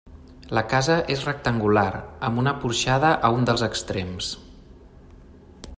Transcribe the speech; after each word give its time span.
La 0.57 0.61
casa 0.69 0.95
és 1.15 1.25
rectangular, 1.27 1.91
amb 2.29 2.41
una 2.45 2.53
porxada 2.63 3.11
a 3.29 3.31
un 3.39 3.45
dels 3.51 3.65
extrems. 3.69 4.31